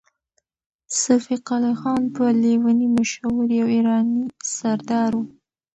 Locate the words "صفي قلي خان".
1.01-2.01